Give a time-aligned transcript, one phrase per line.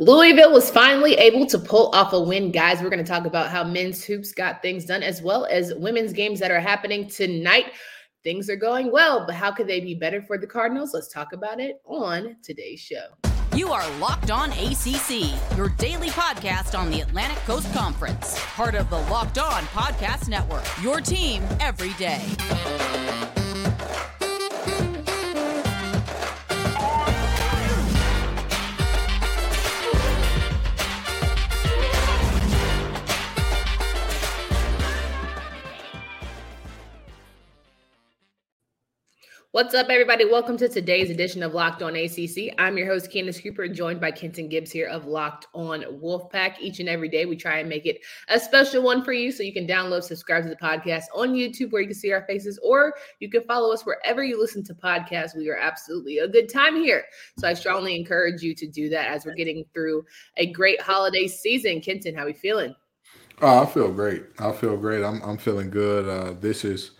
[0.00, 2.82] Louisville was finally able to pull off a win, guys.
[2.82, 6.12] We're going to talk about how men's hoops got things done as well as women's
[6.12, 7.66] games that are happening tonight.
[8.24, 10.94] Things are going well, but how could they be better for the Cardinals?
[10.94, 13.04] Let's talk about it on today's show.
[13.54, 18.90] You are Locked On ACC, your daily podcast on the Atlantic Coast Conference, part of
[18.90, 22.20] the Locked On Podcast Network, your team every day.
[39.54, 40.24] What's up, everybody?
[40.24, 42.52] Welcome to today's edition of Locked On ACC.
[42.58, 46.56] I'm your host, Candace Cooper, joined by Kenton Gibbs here of Locked On Wolfpack.
[46.58, 49.44] Each and every day, we try and make it a special one for you so
[49.44, 52.58] you can download, subscribe to the podcast on YouTube where you can see our faces,
[52.64, 55.36] or you can follow us wherever you listen to podcasts.
[55.36, 57.04] We are absolutely a good time here.
[57.38, 60.04] So I strongly encourage you to do that as we're getting through
[60.36, 61.80] a great holiday season.
[61.80, 62.74] Kenton, how are we feeling?
[63.40, 64.24] Oh, I feel great.
[64.40, 65.04] I feel great.
[65.04, 66.08] I'm, I'm feeling good.
[66.08, 66.90] Uh, this is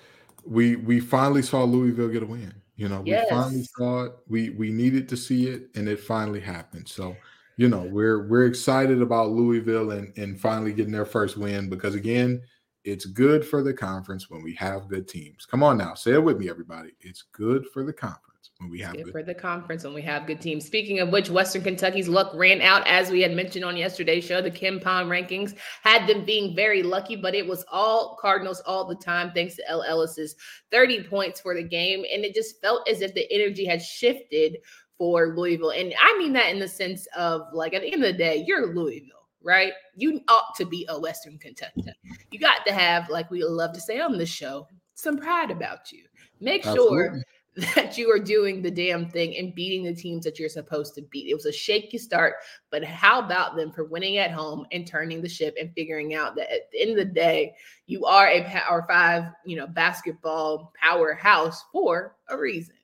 [0.46, 2.54] we we finally saw Louisville get a win.
[2.76, 3.26] You know, yes.
[3.30, 4.12] we finally saw it.
[4.28, 6.88] We we needed to see it, and it finally happened.
[6.88, 7.16] So,
[7.56, 11.94] you know, we're we're excited about Louisville and and finally getting their first win because
[11.94, 12.42] again,
[12.82, 15.46] it's good for the conference when we have good teams.
[15.46, 16.90] Come on now, say it with me, everybody.
[17.00, 18.33] It's good for the conference
[18.64, 20.64] when we have good for the conference when we have good teams.
[20.64, 24.40] Speaking of which, Western Kentucky's luck ran out as we had mentioned on yesterday's show.
[24.40, 28.94] The KenPom rankings had them being very lucky, but it was all Cardinals all the
[28.94, 30.34] time, thanks to El Ellis's
[30.70, 32.04] 30 points for the game.
[32.10, 34.58] And it just felt as if the energy had shifted
[34.96, 35.70] for Louisville.
[35.70, 38.44] And I mean that in the sense of like at the end of the day,
[38.46, 39.10] you're Louisville
[39.46, 39.74] right?
[39.94, 41.84] You ought to be a Western Kentucky.
[42.30, 45.92] You got to have, like we love to say on the show, some pride about
[45.92, 46.04] you.
[46.40, 46.96] Make Absolutely.
[46.96, 47.22] sure
[47.56, 51.02] that you are doing the damn thing and beating the teams that you're supposed to
[51.02, 51.28] beat.
[51.28, 52.34] It was a shaky start,
[52.70, 56.34] but how about them for winning at home and turning the ship and figuring out
[56.36, 57.54] that at the end of the day,
[57.86, 62.74] you are a power five, you know, basketball powerhouse for a reason.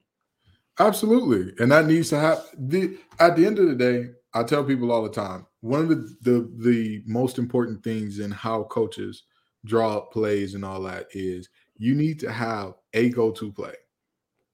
[0.79, 1.53] Absolutely.
[1.63, 2.69] And that needs to happen.
[2.69, 5.89] The, at the end of the day, I tell people all the time, one of
[5.89, 9.25] the, the the most important things in how coaches
[9.65, 13.75] draw up plays and all that is you need to have a go-to play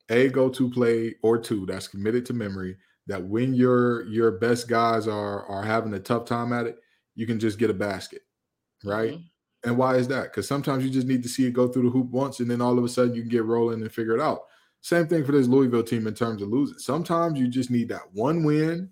[0.08, 5.06] a go-to play or two that's committed to memory that when your your best guys
[5.06, 6.78] are are having a tough time at it,
[7.14, 8.22] you can just get a basket,
[8.84, 9.14] right?
[9.14, 9.68] Mm-hmm.
[9.68, 10.24] And why is that?
[10.24, 12.60] Because sometimes you just need to see it go through the hoop once, and then
[12.60, 14.42] all of a sudden you can get rolling and figure it out.
[14.80, 16.78] Same thing for this Louisville team in terms of losing.
[16.78, 18.90] Sometimes you just need that one win.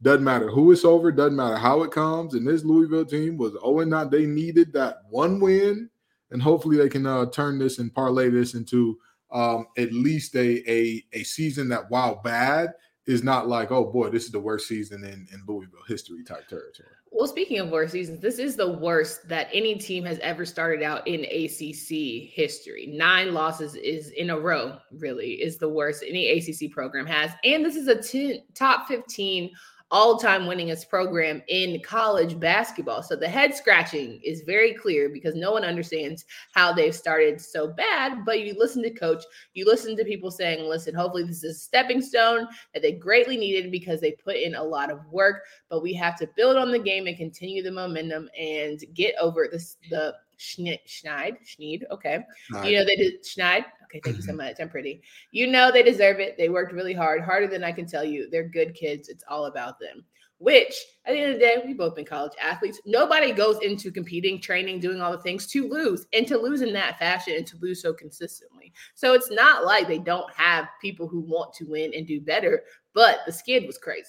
[0.00, 2.34] Doesn't matter who it's over, doesn't matter how it comes.
[2.34, 4.10] And this Louisville team was 0 not.
[4.10, 5.90] They needed that one win,
[6.30, 8.98] and hopefully they can uh, turn this and parlay this into
[9.32, 12.70] um, at least a, a a season that while bad
[13.06, 16.48] is not like oh boy this is the worst season in, in Louisville history type
[16.48, 16.88] territory.
[17.14, 20.82] Well, speaking of worst seasons, this is the worst that any team has ever started
[20.82, 22.86] out in ACC history.
[22.90, 27.30] Nine losses is in a row, really, is the worst any ACC program has.
[27.44, 29.50] And this is a t- top 15
[29.92, 33.02] all time winningest program in college basketball.
[33.02, 37.68] So the head scratching is very clear because no one understands how they've started so
[37.68, 38.24] bad.
[38.24, 39.22] But you listen to coach,
[39.52, 43.36] you listen to people saying, listen, hopefully this is a stepping stone that they greatly
[43.36, 45.42] needed because they put in a lot of work.
[45.68, 49.46] But we have to build on the game and continue the momentum and get over
[49.52, 52.24] this the Schneid, Schneid, okay.
[52.50, 52.70] Schneid.
[52.70, 53.64] You know, they did Schneid.
[53.92, 54.38] Okay, thank you so mm-hmm.
[54.38, 54.56] much.
[54.58, 55.02] I'm pretty.
[55.32, 56.38] You know, they deserve it.
[56.38, 58.30] They worked really hard, harder than I can tell you.
[58.30, 59.10] They're good kids.
[59.10, 60.04] It's all about them.
[60.38, 62.80] Which, at the end of the day, we both been college athletes.
[62.86, 66.72] Nobody goes into competing, training, doing all the things to lose and to lose in
[66.72, 68.72] that fashion and to lose so consistently.
[68.94, 72.62] So it's not like they don't have people who want to win and do better,
[72.92, 74.08] but the skid was crazy.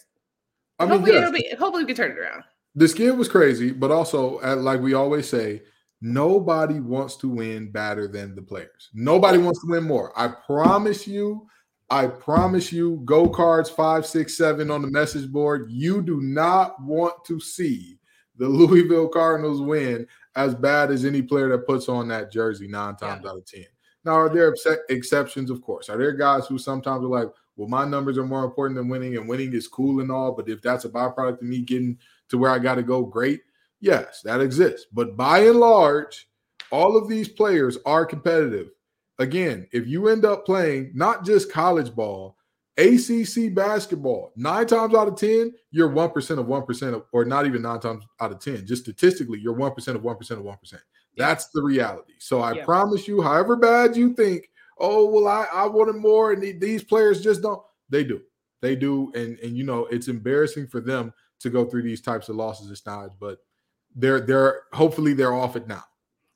[0.79, 1.31] I mean, hopefully, yes.
[1.31, 2.43] be, hopefully we can turn it around.
[2.73, 5.61] The skid was crazy, but also, like we always say,
[6.05, 8.89] Nobody wants to win better than the players.
[8.93, 10.11] Nobody wants to win more.
[10.19, 11.47] I promise you.
[11.89, 13.01] I promise you.
[13.05, 15.71] Go cards five, six, seven on the message board.
[15.71, 17.99] You do not want to see
[18.35, 20.05] the Louisville Cardinals win
[20.35, 23.29] as bad as any player that puts on that jersey nine times yeah.
[23.29, 23.65] out of ten.
[24.03, 24.53] Now, are there
[24.89, 25.49] exceptions?
[25.49, 25.87] Of course.
[25.87, 29.15] Are there guys who sometimes are like, well, my numbers are more important than winning,
[29.15, 32.37] and winning is cool and all, but if that's a byproduct of me getting to
[32.37, 33.39] where I got to go, great.
[33.83, 34.85] Yes, that exists.
[34.93, 36.29] But by and large,
[36.71, 38.69] all of these players are competitive.
[39.19, 42.37] Again, if you end up playing not just college ball,
[42.77, 47.61] ACC basketball, nine times out of 10, you're 1% of 1% of, or not even
[47.61, 48.65] nine times out of 10.
[48.65, 50.73] Just statistically, you're 1% of 1% of 1%.
[51.17, 52.13] That's the reality.
[52.19, 52.63] So I yeah.
[52.63, 57.21] promise you, however bad you think, oh, well, I, I wanted more and these players
[57.21, 58.21] just don't, they do.
[58.61, 59.11] They do.
[59.13, 62.71] And, and, you know, it's embarrassing for them to go through these types of losses
[62.71, 63.39] at times, but
[63.95, 65.83] they're they're hopefully they're off it now.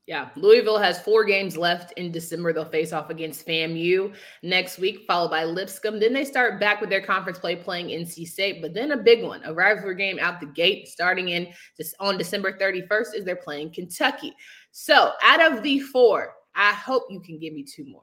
[0.08, 2.54] Yeah, Louisville has four games left in December.
[2.54, 6.00] They'll face off against FAMU next week, followed by Lipscomb.
[6.00, 9.22] Then they start back with their conference play playing NC State, but then a big
[9.22, 13.36] one, a rivalry game out the gate starting in just on December 31st is they're
[13.36, 14.34] playing Kentucky.
[14.72, 18.02] So out of the four, I hope you can give me two more.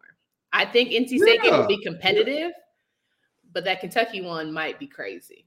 [0.53, 1.50] I think NC State yeah.
[1.50, 2.50] game will be competitive, yeah.
[3.55, 5.47] but that Kentucky one might be crazy.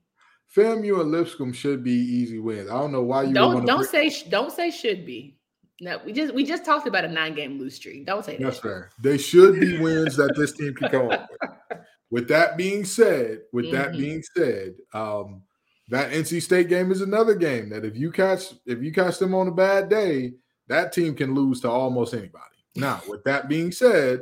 [0.56, 2.70] FAMU and Lipscomb should be easy wins.
[2.70, 5.38] I don't know why you don't don't say don't say should be.
[5.80, 8.06] No, we just we just talked about a nine game lose streak.
[8.06, 8.44] Don't say that.
[8.44, 8.90] That's fair.
[9.02, 11.80] They should be wins that this team can come up with.
[12.10, 13.76] With that being said, with mm-hmm.
[13.76, 15.44] that being said, um,
[15.90, 19.36] that NC State game is another game that if you catch if you catch them
[19.36, 20.32] on a bad day,
[20.68, 22.44] that team can lose to almost anybody.
[22.78, 24.22] Now, with that being said,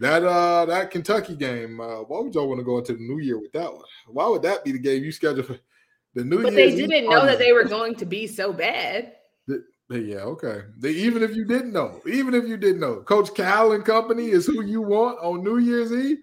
[0.00, 3.20] that uh that Kentucky game, uh, why would y'all want to go into the new
[3.20, 3.84] year with that one?
[4.08, 5.58] Why would that be the game you scheduled for
[6.14, 6.44] the new year?
[6.44, 9.12] But they didn't know that they were going to be so bad.
[9.90, 10.62] Yeah, okay.
[10.78, 14.30] They, even if you didn't know, even if you didn't know, Coach Cal and company
[14.30, 16.18] is who you want on New Year's Eve.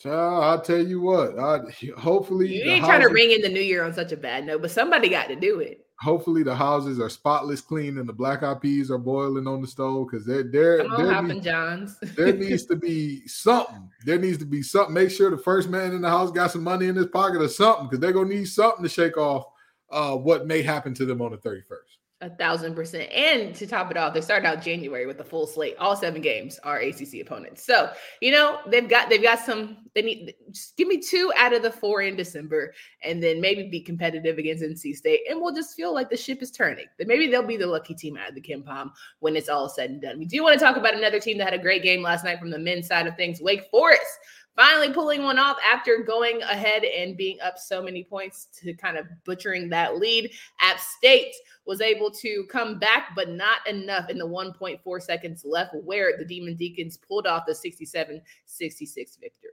[0.00, 1.38] Child, I'll tell you what.
[1.38, 1.60] I,
[1.96, 4.62] hopefully, you ain't trying to ring in the new year on such a bad note,
[4.62, 5.86] but somebody got to do it.
[6.00, 9.66] Hopefully, the houses are spotless clean and the black eyed peas are boiling on the
[9.66, 10.88] stove because they're there.
[10.96, 11.98] There, needs, Johns.
[12.14, 13.90] there needs to be something.
[14.04, 14.94] There needs to be something.
[14.94, 17.48] Make sure the first man in the house got some money in his pocket or
[17.48, 19.46] something because they're gonna need something to shake off
[19.90, 21.97] uh, what may happen to them on the thirty first.
[22.20, 23.12] A thousand percent.
[23.12, 25.76] And to top it off, they started out January with a full slate.
[25.78, 27.64] All seven games are ACC opponents.
[27.64, 31.52] So, you know, they've got they've got some they need just give me two out
[31.52, 32.74] of the four in December
[33.04, 35.20] and then maybe be competitive against NC State.
[35.30, 36.86] And we'll just feel like the ship is turning.
[36.98, 39.90] That maybe they'll be the lucky team out of the KenPom when it's all said
[39.90, 40.18] and done.
[40.18, 42.40] We do want to talk about another team that had a great game last night
[42.40, 44.18] from the men's side of things, Wake Forest
[44.58, 48.98] finally pulling one off after going ahead and being up so many points to kind
[48.98, 50.30] of butchering that lead.
[50.60, 51.32] App State
[51.64, 56.24] was able to come back, but not enough in the 1.4 seconds left, where the
[56.24, 59.50] Demon Deacons pulled off the 67 66 victory.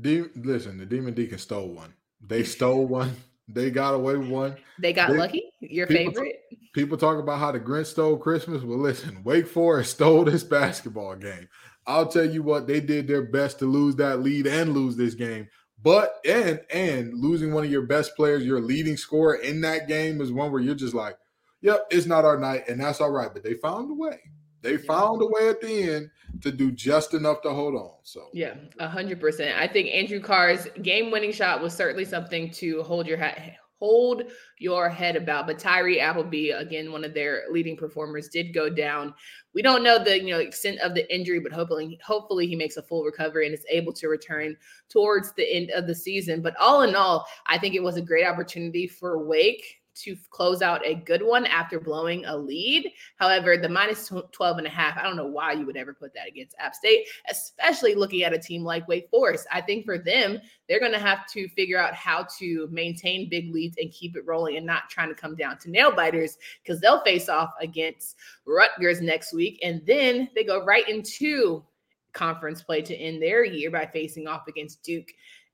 [0.00, 1.92] De- listen, the Demon Deacons stole one.
[2.26, 3.14] They stole one.
[3.48, 4.56] They got away with one.
[4.78, 5.52] They got they, lucky.
[5.60, 6.42] Your people favorite.
[6.74, 8.62] people talk about how the Grinch stole Christmas.
[8.62, 11.48] Well, listen, Wake Forest stole this basketball game.
[11.88, 15.14] I'll tell you what, they did their best to lose that lead and lose this
[15.14, 15.48] game.
[15.82, 20.20] But and and losing one of your best players, your leading scorer in that game
[20.20, 21.16] is one where you're just like,
[21.62, 23.30] yep, it's not our night, and that's all right.
[23.32, 24.20] But they found a way.
[24.60, 26.10] They found a way at the end
[26.42, 27.92] to do just enough to hold on.
[28.02, 29.56] So yeah, a hundred percent.
[29.56, 33.38] I think Andrew Carr's game-winning shot was certainly something to hold your hat
[33.78, 34.24] hold
[34.58, 35.46] your head about.
[35.46, 39.14] But Tyree Appleby, again, one of their leading performers, did go down.
[39.54, 42.76] We don't know the you know extent of the injury, but hopefully, hopefully he makes
[42.76, 44.56] a full recovery and is able to return
[44.88, 46.42] towards the end of the season.
[46.42, 50.62] But all in all, I think it was a great opportunity for Wake to close
[50.62, 52.92] out a good one after blowing a lead.
[53.16, 56.14] However, the minus 12 and a half, I don't know why you would ever put
[56.14, 59.46] that against App State, especially looking at a team like Wake Forest.
[59.52, 63.52] I think for them, they're going to have to figure out how to maintain big
[63.52, 66.80] leads and keep it rolling and not trying to come down to nail biters because
[66.80, 68.16] they'll face off against
[68.46, 69.58] Rutgers next week.
[69.62, 71.64] And then they go right into
[72.12, 75.08] conference play to end their year by facing off against Duke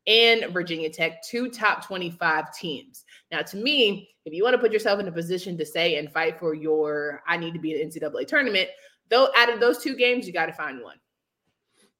[0.06, 3.04] and Virginia Tech, two top 25 teams.
[3.30, 6.12] Now, to me, if you want to put yourself in a position to say and
[6.12, 8.68] fight for your, I need to be an NCAA tournament,
[9.08, 10.96] though, out of those two games, you got to find one.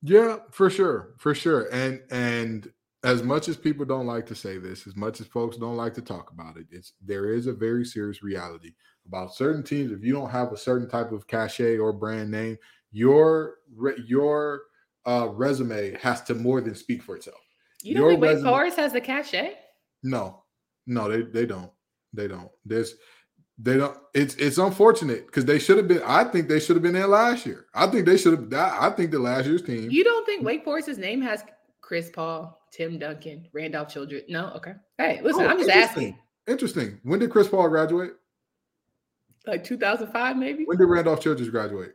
[0.03, 1.69] Yeah, for sure, for sure.
[1.73, 2.71] And and
[3.05, 5.95] as much as people don't like to say this, as much as folks don't like
[5.95, 8.73] to talk about it, it's there is a very serious reality
[9.07, 9.93] about certain teams.
[9.93, 12.59] If you don't have a certain type of cachet or brand name,
[12.93, 13.57] your
[14.07, 14.63] your
[15.07, 17.44] uh, resume has to more than speak for itself.
[17.85, 19.55] You don't think Wake Forest has the cachet?
[20.03, 20.43] No,
[20.87, 21.71] no, they they don't.
[22.13, 22.51] They don't.
[22.65, 22.95] There's
[23.59, 23.97] they don't.
[24.15, 26.03] It's it's unfortunate because they should have been.
[26.05, 27.67] I think they should have been there last year.
[27.75, 28.53] I think they should have.
[28.53, 29.91] I think the last year's team.
[29.91, 31.45] You don't think Wake Forest's name has
[31.81, 34.23] Chris Paul, Tim Duncan, Randolph Childress?
[34.29, 34.51] No.
[34.57, 34.75] Okay.
[34.99, 35.45] Hey, oh, listen.
[35.45, 36.19] Oh, I'm just asking.
[36.47, 37.01] Interesting.
[37.05, 38.15] When did Chris Paul graduate?
[39.47, 40.65] Like 2005, maybe.
[40.65, 41.95] When did Randolph Childress graduate?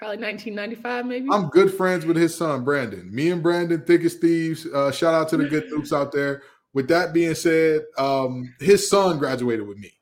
[0.00, 1.28] Probably 1995, maybe.
[1.30, 3.14] I'm good friends with his son, Brandon.
[3.14, 4.64] Me and Brandon, thick as thieves.
[4.64, 6.42] Uh, shout out to the good troops out there.
[6.72, 9.92] With that being said, um, his son graduated with me.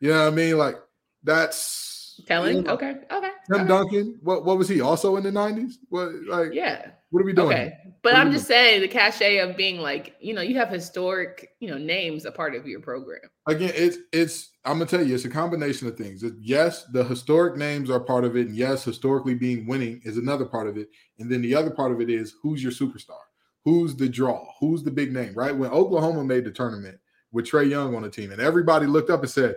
[0.00, 0.58] You know what I mean?
[0.58, 0.74] Like
[1.22, 2.56] that's telling.
[2.56, 2.96] You know, okay.
[3.12, 3.30] Okay.
[3.48, 3.68] Tim okay.
[3.68, 4.18] Duncan.
[4.24, 5.74] What what was he also in the 90s?
[5.88, 6.90] What like yeah.
[7.10, 7.52] What are we doing?
[7.52, 7.74] Okay.
[8.02, 11.68] But I'm just saying the cachet of being like, you know, you have historic, you
[11.68, 13.20] know, names a part of your program.
[13.46, 16.24] Again, it's it's I'm gonna tell you, it's a combination of things.
[16.40, 20.46] yes, the historic names are part of it, and yes, historically being winning is another
[20.46, 20.88] part of it.
[21.18, 23.20] And then the other part of it is who's your superstar,
[23.64, 25.54] who's the draw, who's the big name, right?
[25.54, 26.98] When Oklahoma made the tournament,
[27.34, 28.32] with Trae Young on the team.
[28.32, 29.56] And everybody looked up and said,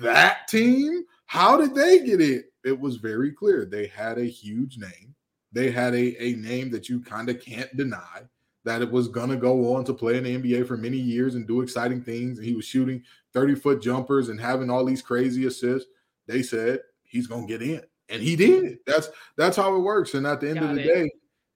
[0.00, 1.04] That team?
[1.26, 2.52] How did they get it?
[2.64, 3.64] It was very clear.
[3.64, 5.14] They had a huge name.
[5.50, 8.22] They had a, a name that you kind of can't deny
[8.64, 11.34] that it was going to go on to play in the NBA for many years
[11.34, 12.38] and do exciting things.
[12.38, 13.02] And he was shooting
[13.32, 15.88] 30 foot jumpers and having all these crazy assists.
[16.26, 17.82] They said he's going to get in.
[18.08, 18.78] And he did.
[18.86, 20.14] That's that's how it works.
[20.14, 20.94] And at the end Got of the it.
[20.94, 21.10] day,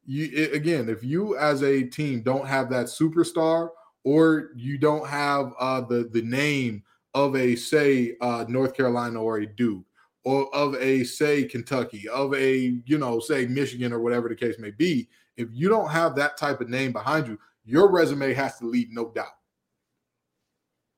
[0.06, 3.68] you it, again, if you as a team don't have that superstar
[4.04, 6.82] or you don't have uh, the the name
[7.14, 9.84] of a say uh, North Carolina or a Duke
[10.24, 14.58] or of a say Kentucky, of a you know say Michigan or whatever the case
[14.58, 18.58] may be, if you don't have that type of name behind you, your resume has
[18.58, 19.26] to leave no doubt.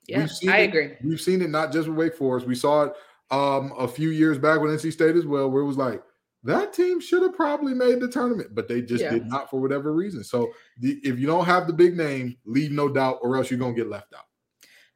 [0.08, 0.92] Yeah, I it, agree.
[1.04, 2.46] We've seen it not just with Wake Forest.
[2.46, 2.94] We saw it
[3.30, 6.02] um, a few years back with NC State as well, where it was like
[6.42, 9.10] that team should have probably made the tournament, but they just yeah.
[9.10, 10.24] did not for whatever reason.
[10.24, 13.60] So the, if you don't have the big name, leave no doubt, or else you're
[13.60, 14.24] gonna get left out.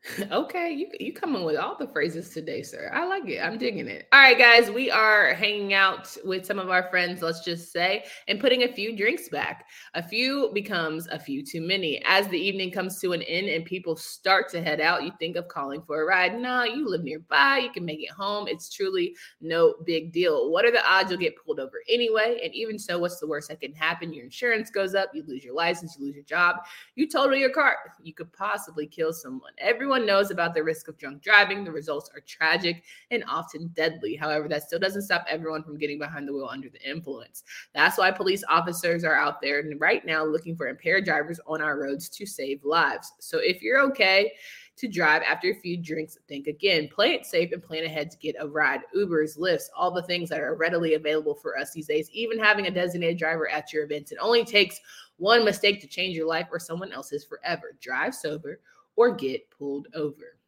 [0.30, 2.90] Okay, you you coming with all the phrases today, sir.
[2.92, 3.40] I like it.
[3.40, 4.06] I'm digging it.
[4.12, 8.04] All right, guys, we are hanging out with some of our friends, let's just say,
[8.28, 9.66] and putting a few drinks back.
[9.94, 12.02] A few becomes a few too many.
[12.06, 15.36] As the evening comes to an end and people start to head out, you think
[15.36, 16.38] of calling for a ride.
[16.38, 18.46] No, you live nearby, you can make it home.
[18.46, 20.50] It's truly no big deal.
[20.50, 22.40] What are the odds you'll get pulled over anyway?
[22.44, 24.12] And even so, what's the worst that can happen?
[24.12, 26.56] Your insurance goes up, you lose your license, you lose your job,
[26.94, 29.52] you total your car, you could possibly kill someone.
[29.58, 31.62] Everyone Everyone knows about the risk of drunk driving.
[31.62, 32.82] The results are tragic
[33.12, 34.16] and often deadly.
[34.16, 37.44] However, that still doesn't stop everyone from getting behind the wheel under the influence.
[37.76, 41.78] That's why police officers are out there right now looking for impaired drivers on our
[41.78, 43.12] roads to save lives.
[43.20, 44.32] So if you're okay,
[44.78, 46.88] to drive after a few drinks, think again.
[46.88, 48.80] Play it safe and plan ahead to get a ride.
[48.96, 52.66] Ubers, Lyfts, all the things that are readily available for us these days, even having
[52.66, 54.10] a designated driver at your events.
[54.10, 54.80] It only takes
[55.18, 57.76] one mistake to change your life or someone else's forever.
[57.80, 58.58] Drive sober
[58.96, 60.38] or get pulled over.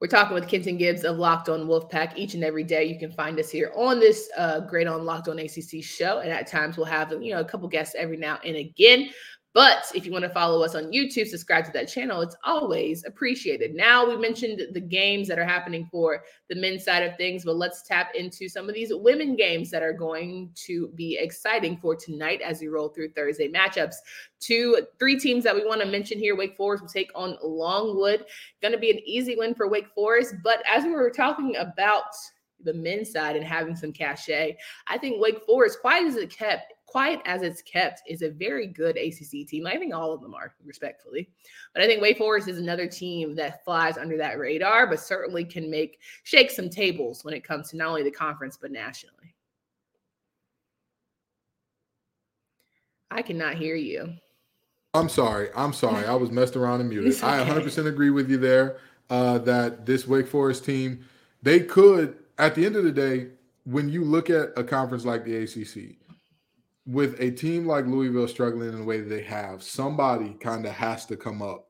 [0.00, 2.84] We're talking with Kenton Gibbs of Locked On Wolfpack each and every day.
[2.84, 6.30] You can find us here on this uh, Great on Locked On ACC show, and
[6.30, 9.08] at times we'll have you know a couple guests every now and again.
[9.54, 12.20] But if you want to follow us on YouTube, subscribe to that channel.
[12.22, 13.72] It's always appreciated.
[13.72, 17.54] Now, we mentioned the games that are happening for the men's side of things, but
[17.54, 21.94] let's tap into some of these women games that are going to be exciting for
[21.94, 23.94] tonight as we roll through Thursday matchups.
[24.40, 26.34] Two, three teams that we want to mention here.
[26.34, 28.26] Wake Forest will take on Longwood.
[28.60, 30.34] Going to be an easy win for Wake Forest.
[30.42, 32.12] But as we were talking about
[32.60, 34.56] the men's side and having some cachet,
[34.88, 38.68] I think Wake Forest, quiet as it kept, quiet as it's kept, is a very
[38.68, 39.66] good ACC team.
[39.66, 41.28] I think all of them are, respectfully.
[41.74, 45.44] But I think Wake Forest is another team that flies under that radar, but certainly
[45.44, 49.34] can make shake some tables when it comes to not only the conference but nationally.
[53.10, 54.12] I cannot hear you.
[54.94, 55.48] I'm sorry.
[55.56, 56.06] I'm sorry.
[56.06, 57.12] I was messed around and muted.
[57.16, 57.26] Okay.
[57.26, 58.76] I 100% agree with you there
[59.10, 61.04] uh, that this Wake Forest team,
[61.42, 63.30] they could, at the end of the day,
[63.64, 65.96] when you look at a conference like the ACC,
[66.86, 70.72] with a team like Louisville struggling in the way that they have, somebody kind of
[70.72, 71.68] has to come up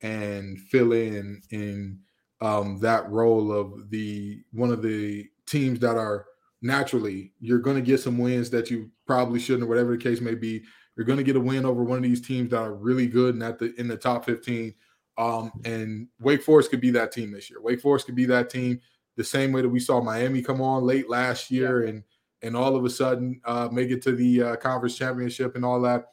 [0.00, 1.98] and fill in in
[2.40, 6.26] um, that role of the one of the teams that are
[6.62, 10.20] naturally you're going to get some wins that you probably shouldn't, or whatever the case
[10.20, 10.62] may be.
[10.96, 13.34] You're going to get a win over one of these teams that are really good
[13.34, 14.74] and at the in the top 15.
[15.16, 17.60] Um, and Wake Forest could be that team this year.
[17.60, 18.80] Wake Forest could be that team
[19.16, 21.90] the same way that we saw Miami come on late last year yeah.
[21.90, 22.02] and
[22.44, 25.80] and all of a sudden uh, make it to the uh, conference championship and all
[25.80, 26.10] that.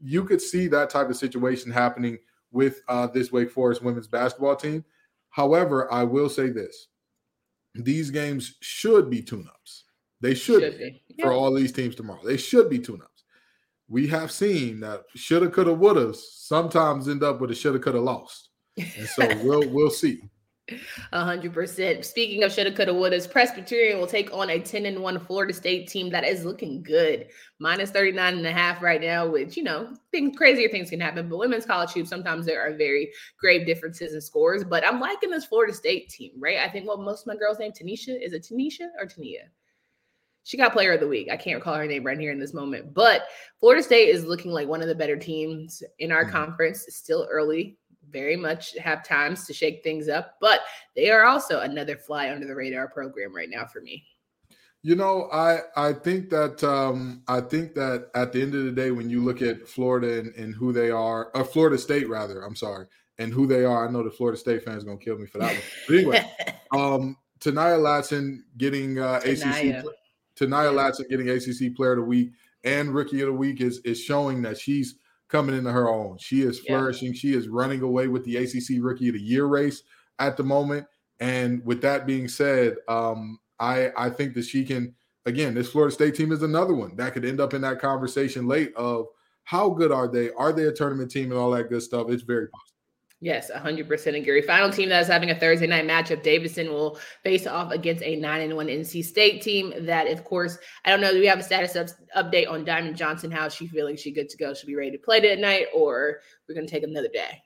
[0.00, 2.18] You could see that type of situation happening
[2.52, 4.84] with uh, this Wake Forest women's basketball team.
[5.30, 6.88] However, I will say this:
[7.74, 9.84] these games should be tune-ups.
[10.20, 11.24] They should, should be, yeah.
[11.24, 12.20] for all these teams tomorrow.
[12.24, 13.24] They should be tune-ups.
[13.88, 18.50] We have seen that shoulda, coulda, woulda sometimes end up with a shoulda, coulda, lost,
[18.76, 20.22] and so we'll we'll see.
[21.12, 22.04] A hundred percent.
[22.04, 25.88] Speaking of shoulda, coulda, wouldas, Presbyterian will take on a 10 and 1 Florida State
[25.88, 27.28] team that is looking good.
[27.58, 31.28] Minus 39 and a half right now, which you know, things crazier things can happen.
[31.28, 34.64] But women's college hoops, sometimes there are very grave differences in scores.
[34.64, 36.58] But I'm liking this Florida State team, right?
[36.58, 38.20] I think well, most of my girls' name Tanisha.
[38.20, 39.48] Is it Tanisha or Tania?
[40.44, 41.28] She got player of the week.
[41.30, 42.92] I can't recall her name right here in this moment.
[42.92, 43.22] But
[43.60, 46.32] Florida State is looking like one of the better teams in our mm-hmm.
[46.32, 46.84] conference.
[46.88, 47.78] It's still early
[48.12, 50.60] very much have times to shake things up, but
[50.94, 54.04] they are also another fly under the radar program right now for me.
[54.82, 58.72] You know, I I think that um, I think that at the end of the
[58.72, 62.42] day, when you look at Florida and, and who they are, or Florida State rather,
[62.42, 62.86] I'm sorry,
[63.18, 65.52] and who they are, I know the Florida State fans gonna kill me for that
[65.52, 65.62] one.
[65.88, 66.32] But anyway,
[66.72, 69.84] um, Ta'Niya Latson getting uh, ACC,
[70.34, 72.32] Ta'Niya Latson getting ACC Player of the Week
[72.64, 74.96] and Rookie of the Week is is showing that she's
[75.32, 76.18] coming into her own.
[76.18, 77.12] She is flourishing.
[77.14, 77.18] Yeah.
[77.18, 79.82] She is running away with the ACC Rookie of the Year race
[80.18, 80.86] at the moment.
[81.18, 84.94] And with that being said, um, I I think that she can.
[85.24, 88.48] Again, this Florida State team is another one that could end up in that conversation
[88.48, 89.06] late of
[89.44, 90.30] how good are they?
[90.32, 92.10] Are they a tournament team and all that good stuff?
[92.10, 92.71] It's very possible.
[93.22, 94.42] Yes, 100% agree.
[94.42, 98.16] Final team that is having a Thursday night matchup, Davidson will face off against a
[98.16, 101.12] 9 and 1 NC State team that, of course, I don't know.
[101.12, 101.86] Do we have a status up,
[102.16, 103.30] update on Diamond Johnson?
[103.30, 103.94] How is she feeling?
[103.94, 104.52] She good to go?
[104.52, 107.40] She'll be ready to play that night, or we're going to take another day?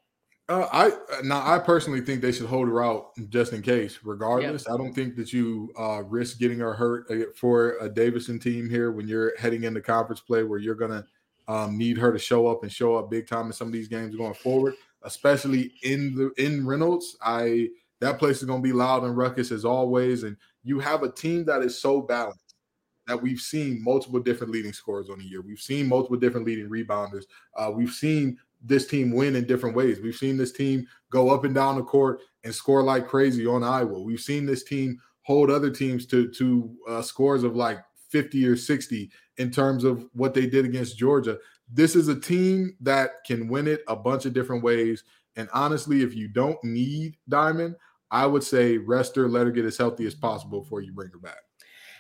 [0.49, 3.99] Uh, I now I personally think they should hold her out just in case.
[4.03, 4.75] Regardless, yep.
[4.75, 8.71] I don't think that you uh, risk getting her hurt uh, for a Davidson team
[8.71, 11.05] here when you're heading into conference play where you're going to
[11.49, 13.89] um, need her to show up and show up big time in some of these
[13.89, 17.17] games going forward especially in the in Reynolds.
[17.23, 17.69] I
[18.01, 20.23] that place is going to be loud and ruckus as always.
[20.23, 22.55] And you have a team that is so balanced
[23.07, 25.41] that we've seen multiple different leading scorers on the year.
[25.41, 27.25] We've seen multiple different leading rebounders.
[27.57, 30.01] Uh, we've seen this team win in different ways.
[30.01, 33.63] We've seen this team go up and down the court and score like crazy on
[33.63, 34.01] Iowa.
[34.01, 37.79] We've seen this team hold other teams to to uh, scores of like
[38.11, 41.39] 50 or 60 in terms of what they did against Georgia
[41.69, 45.05] this is a team that can win it a bunch of different ways.
[45.37, 47.77] And honestly, if you don't need Diamond,
[48.11, 51.11] I would say rest her, let her get as healthy as possible before you bring
[51.11, 51.39] her back.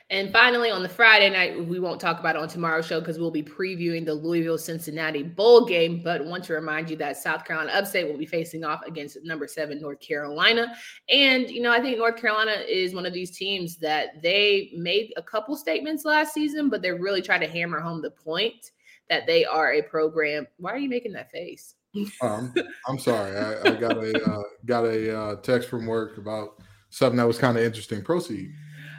[0.08, 3.18] And finally, on the Friday night, we won't talk about it on tomorrow's show because
[3.18, 6.00] we'll be previewing the Louisville Cincinnati bowl game.
[6.04, 9.48] But want to remind you that South Carolina Upstate will be facing off against number
[9.48, 10.72] seven North Carolina.
[11.08, 15.12] And you know, I think North Carolina is one of these teams that they made
[15.16, 18.70] a couple statements last season, but they're really trying to hammer home the point
[19.10, 20.46] that they are a program.
[20.58, 21.74] Why are you making that face?
[22.22, 22.54] um,
[22.88, 23.36] I'm sorry.
[23.36, 26.60] I, I got a uh, got a uh, text from work about
[26.90, 28.02] something that was kind of interesting.
[28.02, 28.52] Proceed.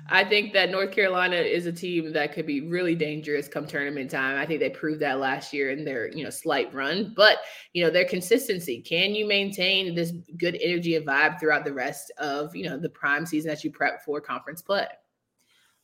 [0.10, 4.10] I think that North Carolina is a team that could be really dangerous come tournament
[4.10, 4.38] time.
[4.38, 7.14] I think they proved that last year in their, you know, slight run.
[7.16, 7.40] But,
[7.74, 8.82] you know, their consistency.
[8.82, 12.90] Can you maintain this good energy and vibe throughout the rest of, you know, the
[12.90, 14.88] prime season that you prep for conference play?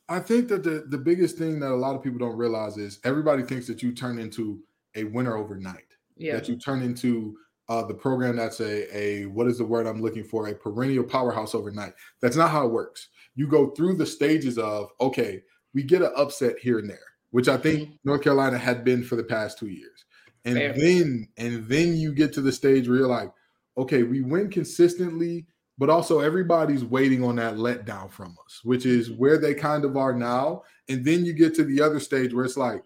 [0.09, 2.99] I think that the the biggest thing that a lot of people don't realize is
[3.03, 4.59] everybody thinks that you turn into
[4.95, 5.85] a winner overnight.
[6.17, 6.33] Yeah.
[6.33, 7.35] That you turn into
[7.69, 10.47] uh, the program that's a a what is the word I'm looking for?
[10.47, 11.93] A perennial powerhouse overnight.
[12.21, 13.09] That's not how it works.
[13.35, 15.41] You go through the stages of okay,
[15.73, 16.99] we get an upset here and there,
[17.31, 17.95] which I think mm-hmm.
[18.03, 20.05] North Carolina had been for the past two years,
[20.43, 20.73] and Fair.
[20.73, 23.31] then and then you get to the stage where you're like,
[23.77, 29.09] okay, we win consistently but also everybody's waiting on that letdown from us, which is
[29.09, 29.17] mm-hmm.
[29.19, 30.63] where they kind of are now.
[30.89, 32.83] And then you get to the other stage where it's like,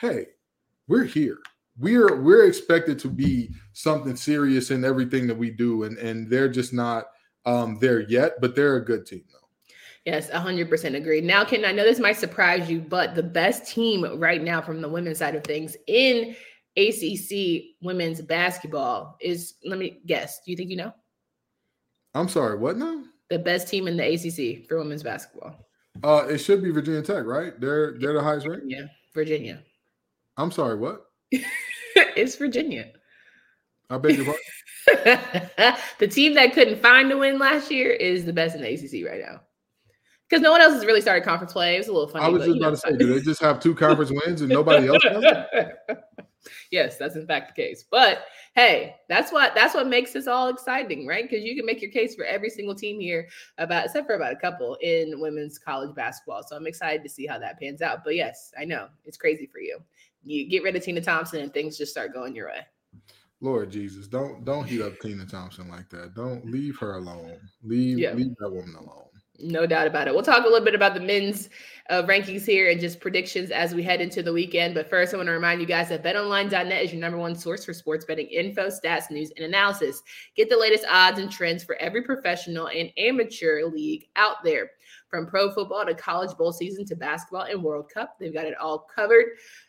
[0.00, 0.26] hey,
[0.88, 1.38] we're here.
[1.78, 6.48] We're we're expected to be something serious in everything that we do, and and they're
[6.48, 7.06] just not
[7.46, 9.40] um, there yet, but they're a good team though.
[10.06, 11.20] Yes, 100% agree.
[11.20, 14.80] Now, Ken, I know this might surprise you, but the best team right now from
[14.80, 16.34] the women's side of things in
[16.76, 20.94] ACC women's basketball is, let me guess, do you think you know?
[22.14, 23.04] I'm sorry, what now?
[23.28, 25.66] The best team in the ACC for women's basketball.
[26.02, 27.58] Uh, it should be Virginia Tech, right?
[27.60, 28.66] They're they're the highest ranked.
[28.68, 29.62] Yeah, Virginia.
[30.36, 31.06] I'm sorry, what?
[31.94, 32.86] it's Virginia.
[33.90, 35.76] I beg your pardon.
[35.98, 39.06] the team that couldn't find a win last year is the best in the ACC
[39.06, 39.40] right now.
[40.28, 41.74] Because no one else has really started conference play.
[41.74, 42.24] It was a little funny.
[42.24, 44.48] I was just about know, to say, do they just have two conference wins and
[44.48, 45.02] nobody else?
[46.70, 47.84] yes, that's in fact the case.
[47.90, 48.24] But
[48.54, 51.28] hey, that's what that's what makes this all exciting, right?
[51.28, 54.32] Because you can make your case for every single team here about except for about
[54.32, 56.42] a couple in women's college basketball.
[56.42, 58.04] So I'm excited to see how that pans out.
[58.04, 59.78] But yes, I know it's crazy for you.
[60.24, 62.66] You get rid of Tina Thompson and things just start going your way.
[63.40, 66.14] Lord Jesus, don't don't heat up Tina Thompson like that.
[66.14, 67.38] Don't leave her alone.
[67.62, 68.12] Leave yeah.
[68.12, 69.09] leave that woman alone.
[69.42, 70.14] No doubt about it.
[70.14, 71.48] We'll talk a little bit about the men's
[71.88, 74.74] uh, rankings here and just predictions as we head into the weekend.
[74.74, 77.64] But first, I want to remind you guys that betonline.net is your number one source
[77.64, 80.02] for sports betting info, stats, news, and analysis.
[80.36, 84.70] Get the latest odds and trends for every professional and amateur league out there.
[85.10, 88.56] From pro football to college bowl season to basketball and World Cup, they've got it
[88.56, 89.26] all covered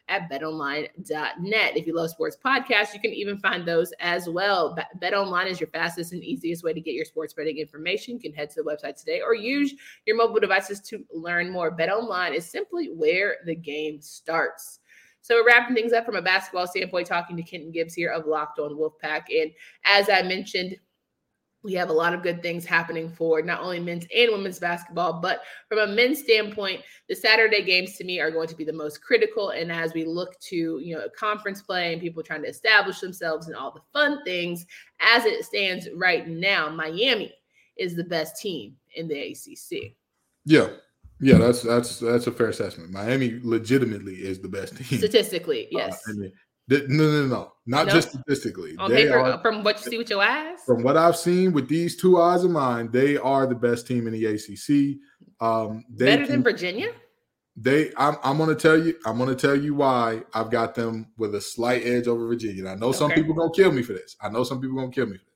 [0.07, 1.77] at betonline.net.
[1.77, 4.77] If you love sports podcasts, you can even find those as well.
[5.01, 8.13] BetOnline is your fastest and easiest way to get your sports betting information.
[8.13, 9.73] You can head to the website today or use
[10.05, 11.75] your mobile devices to learn more.
[11.75, 14.77] BetOnline is simply where the game starts.
[15.21, 18.27] So we're wrapping things up from a basketball standpoint, talking to Kenton Gibbs here of
[18.27, 19.23] Locked On Wolfpack.
[19.29, 19.51] And
[19.85, 20.75] as I mentioned,
[21.63, 25.21] we have a lot of good things happening for not only men's and women's basketball,
[25.21, 28.73] but from a men's standpoint, the Saturday games to me are going to be the
[28.73, 29.51] most critical.
[29.51, 33.47] And as we look to, you know, conference play and people trying to establish themselves
[33.47, 34.65] and all the fun things,
[34.99, 37.33] as it stands right now, Miami
[37.77, 39.93] is the best team in the ACC.
[40.45, 40.67] Yeah.
[41.23, 42.89] Yeah, that's that's that's a fair assessment.
[42.89, 44.97] Miami legitimately is the best team.
[44.97, 46.03] Statistically, uh, yes.
[46.87, 47.93] No, no, no, not No?
[47.93, 48.75] just statistically.
[48.77, 50.59] On They paper, are- from what you see with your eyes.
[50.65, 54.07] from what I've seen with these two eyes of mine, they are the best team
[54.07, 54.99] in the ACC.
[55.41, 56.91] Um, they Better can- than Virginia?
[57.57, 57.91] they.
[57.97, 58.95] I'm, I'm going to tell you.
[59.05, 62.61] I'm going to tell you why I've got them with a slight edge over Virginia.
[62.61, 64.15] And I know some people going to kill me for this.
[64.21, 65.27] I know some people going to kill me for this.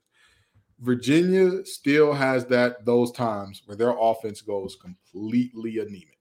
[0.80, 6.20] Virginia still has that those times where their offense goes completely anemic.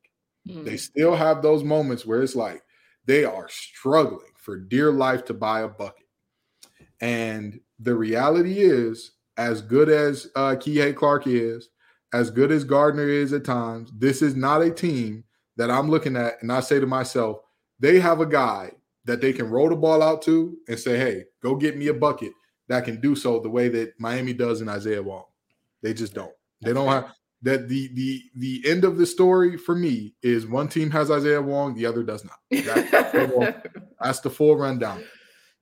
[0.49, 0.65] Mm.
[0.65, 2.63] They still have those moments where it's like
[3.07, 6.07] they are struggling for dear life to buy a bucket.
[7.01, 11.71] And the reality is, as good as uh, Kihei Clark is,
[12.13, 15.25] as good as Gardner is at times, this is not a team
[15.57, 17.39] that I'm looking at and I say to myself,
[17.81, 18.71] they have a guy
[19.07, 21.95] that they can roll the ball out to and say, hey, go get me a
[21.95, 22.33] bucket
[22.69, 25.25] that can do so the way that Miami does in Isaiah Wong.
[25.83, 26.33] They just don't.
[26.63, 27.13] They don't have
[27.45, 31.41] that the the the end of the story for me is one team has Isaiah
[31.43, 32.39] Wong, the other does not.
[32.51, 35.05] That- that's the full rundown.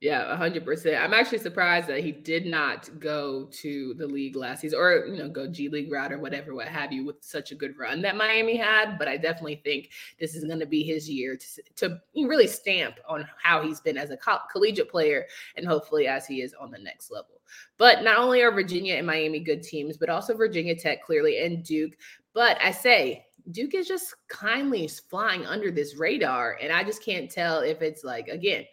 [0.03, 1.01] Yeah, hundred percent.
[1.01, 5.15] I'm actually surprised that he did not go to the league last season, or you
[5.15, 8.01] know, go G League route or whatever, what have you, with such a good run
[8.01, 8.99] that Miami had.
[8.99, 12.95] But I definitely think this is going to be his year to to really stamp
[13.07, 16.69] on how he's been as a co- collegiate player, and hopefully as he is on
[16.69, 17.39] the next level.
[17.77, 21.63] But not only are Virginia and Miami good teams, but also Virginia Tech clearly and
[21.63, 21.93] Duke.
[22.33, 27.31] But I say Duke is just kindly flying under this radar, and I just can't
[27.31, 28.65] tell if it's like again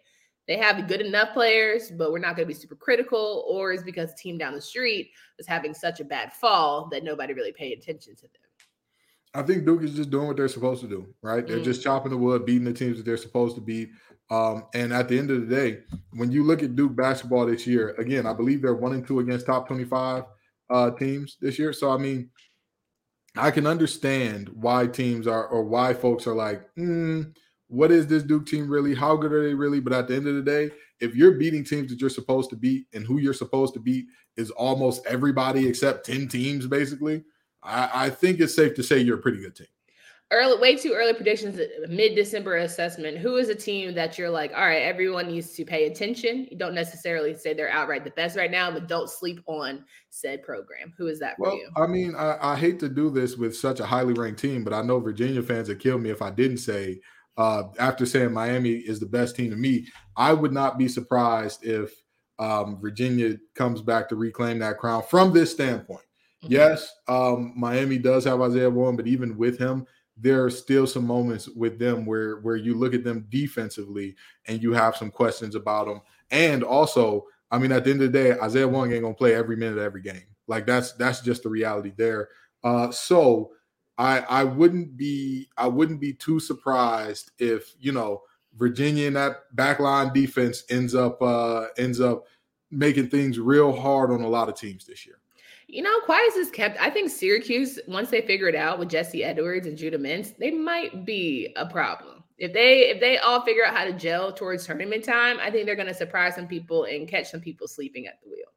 [0.51, 3.83] they have good enough players, but we're not going to be super critical, or is
[3.83, 7.53] because the team down the street was having such a bad fall that nobody really
[7.53, 8.31] paid attention to them.
[9.33, 11.47] I think Duke is just doing what they're supposed to do, right?
[11.47, 11.63] They're Mm.
[11.63, 13.91] just chopping the wood, beating the teams that they're supposed to beat.
[14.29, 15.83] Um, and at the end of the day,
[16.15, 19.21] when you look at Duke basketball this year, again, I believe they're one and two
[19.21, 20.25] against top 25
[20.69, 21.71] uh, teams this year.
[21.71, 22.29] So, I mean,
[23.37, 27.33] I can understand why teams are or why folks are like, mm,
[27.71, 28.93] what is this Duke team really?
[28.93, 29.79] How good are they really?
[29.79, 32.57] But at the end of the day, if you're beating teams that you're supposed to
[32.57, 37.23] beat and who you're supposed to beat is almost everybody except 10 teams, basically,
[37.63, 39.67] I, I think it's safe to say you're a pretty good team.
[40.31, 43.17] Early, way too early predictions, mid December assessment.
[43.17, 46.47] Who is a team that you're like, all right, everyone needs to pay attention?
[46.51, 50.41] You don't necessarily say they're outright the best right now, but don't sleep on said
[50.43, 50.93] program.
[50.97, 51.69] Who is that for Well, you?
[51.75, 54.73] I mean, I, I hate to do this with such a highly ranked team, but
[54.73, 57.01] I know Virginia fans would kill me if I didn't say,
[57.37, 61.65] uh, after saying Miami is the best team to me, I would not be surprised
[61.65, 61.93] if
[62.39, 66.05] um, Virginia comes back to reclaim that crown from this standpoint.
[66.43, 66.49] Mhm.
[66.49, 69.85] Yes, um, Miami does have Isaiah Warren, but even with him,
[70.17, 74.15] there are still some moments with them where where you look at them defensively
[74.47, 76.01] and you have some questions about them.
[76.31, 79.35] And also, I mean, at the end of the day, Isaiah Wong ain't gonna play
[79.35, 80.23] every minute of every game.
[80.47, 82.29] Like that's that's just the reality there.
[82.63, 83.51] Uh, so
[83.97, 88.21] I I wouldn't be I wouldn't be too surprised if you know
[88.55, 92.25] Virginia in that backline defense ends up uh ends up
[92.71, 95.17] making things real hard on a lot of teams this year.
[95.67, 96.79] You know, quiet is kept.
[96.81, 100.51] I think Syracuse, once they figure it out with Jesse Edwards and Judah Mintz, they
[100.51, 102.23] might be a problem.
[102.37, 105.65] If they if they all figure out how to gel towards tournament time, I think
[105.65, 108.47] they're going to surprise some people and catch some people sleeping at the wheel.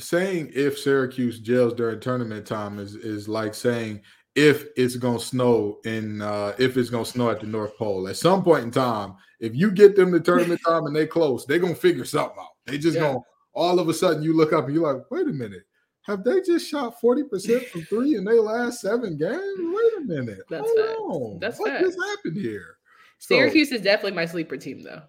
[0.00, 4.02] saying if Syracuse gels during tournament time is is like saying
[4.38, 8.06] if it's gonna snow in uh if it's gonna snow at the North Pole.
[8.08, 11.44] At some point in time, if you get them to tournament time and they close,
[11.44, 12.50] they're gonna figure something out.
[12.66, 13.02] They just Yeah.
[13.08, 13.18] gonna
[13.54, 15.62] all of a sudden you look up and you're like, wait a minute.
[16.02, 19.58] Have they just shot 40% from three in their last seven games?
[19.58, 20.40] Wait a minute.
[20.48, 21.38] That's Hold on.
[21.40, 22.76] That's what just happened here?
[23.18, 25.02] So, Syracuse is definitely my sleeper team, though.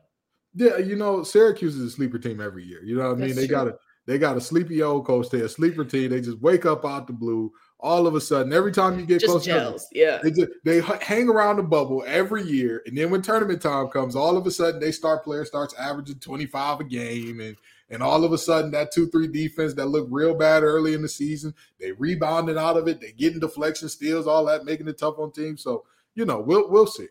[0.56, 2.84] yeah, you know, Syracuse is a sleeper team every year.
[2.84, 3.28] You know what I mean?
[3.30, 3.56] That's They true.
[3.56, 3.76] got a
[4.08, 5.30] they got a sleepy old coach.
[5.30, 6.10] They're a sleeper team.
[6.10, 7.52] They just wake up out the blue.
[7.82, 10.20] All of a sudden, every time you get Just close, to gels, yeah.
[10.22, 14.18] they just they hang around the bubble every year, and then when tournament time comes,
[14.18, 17.56] all of a sudden they start player starts averaging twenty five a game, and
[17.89, 21.02] and all of a sudden that two three defense that looked real bad early in
[21.02, 23.00] the season, they rebounding out of it.
[23.00, 25.63] They getting deflection steals, all that, making it tough on teams.
[25.63, 27.08] So you know, we'll we'll see.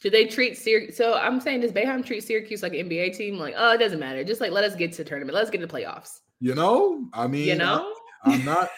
[0.00, 0.96] Do they treat Syracuse?
[0.96, 3.38] So I'm saying, does Boeheim treat Syracuse like an NBA team?
[3.38, 4.24] Like, oh, it doesn't matter.
[4.24, 5.34] Just like let us get to the tournament.
[5.34, 6.20] Let's get to the playoffs.
[6.40, 7.92] You know, I mean, You know,
[8.24, 8.68] I, I'm not.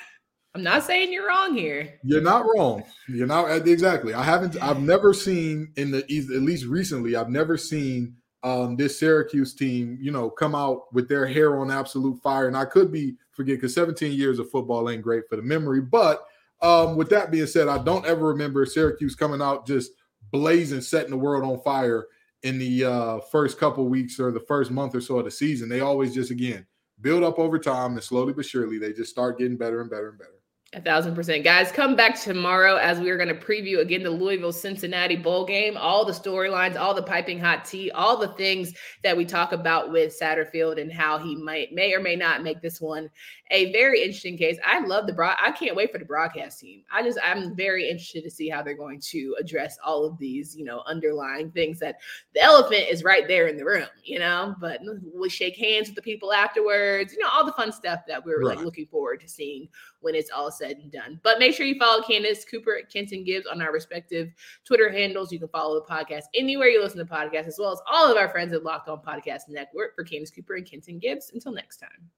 [0.59, 2.01] I'm not saying you're wrong here.
[2.03, 2.83] You're not wrong.
[3.07, 4.13] You're not exactly.
[4.13, 4.61] I haven't.
[4.61, 7.15] I've never seen in the at least recently.
[7.15, 11.71] I've never seen um, this Syracuse team, you know, come out with their hair on
[11.71, 12.49] absolute fire.
[12.49, 15.81] And I could be forget because 17 years of football ain't great for the memory.
[15.81, 16.25] But
[16.61, 19.93] um, with that being said, I don't ever remember Syracuse coming out just
[20.33, 22.09] blazing, setting the world on fire
[22.43, 25.69] in the uh, first couple weeks or the first month or so of the season.
[25.69, 26.67] They always just again
[27.01, 30.09] build up over time and slowly but surely they just start getting better and better
[30.09, 30.33] and better.
[30.75, 31.45] A thousand percent.
[31.45, 35.47] Guys, come back tomorrow as we are going to preview again the Louisville Cincinnati bowl
[35.47, 39.53] game, all the storylines, all the piping hot tea, all the things that we talk
[39.53, 43.09] about with Satterfield and how he might may or may not make this one
[43.51, 44.59] a very interesting case.
[44.65, 45.37] I love the broad.
[45.41, 46.83] I can't wait for the broadcast team.
[46.93, 50.55] I just I'm very interested to see how they're going to address all of these,
[50.57, 51.97] you know, underlying things that
[52.35, 54.55] the elephant is right there in the room, you know.
[54.61, 54.81] But
[55.15, 58.41] we shake hands with the people afterwards, you know, all the fun stuff that we're
[58.41, 58.57] right.
[58.57, 59.69] like looking forward to seeing
[60.01, 61.21] when it's all said and done.
[61.23, 64.31] But make sure you follow Candace Cooper, Kenton Gibbs on our respective
[64.65, 65.33] Twitter handles.
[65.33, 68.17] You can follow the podcast anywhere you listen to podcasts, as well as all of
[68.17, 71.31] our friends at Locked On Podcast Network for Candace Cooper and Kenton Gibbs.
[71.33, 72.11] Until next time.